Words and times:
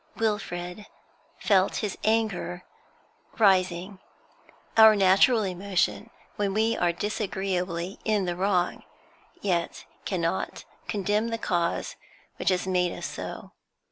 Wilfrid 0.15 0.87
felt 1.37 1.75
his 1.85 1.95
anger 2.03 2.63
rising 3.37 3.99
our 4.75 4.95
natural 4.95 5.43
emotion 5.43 6.09
when 6.37 6.55
we 6.55 6.75
are 6.75 6.91
disagreeably 6.91 7.99
in 8.03 8.25
the 8.25 8.35
wrong, 8.35 8.81
yet 9.41 9.85
cannot 10.05 10.65
condemn 10.87 11.27
the 11.27 11.37
cause 11.37 11.97
which 12.37 12.49
has 12.49 12.65
made 12.65 12.91
us 12.97 13.05
so. 13.05 13.51